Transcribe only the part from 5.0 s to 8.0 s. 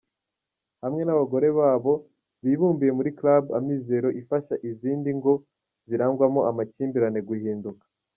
ngo zirangwamo amakimbirane guhinduka.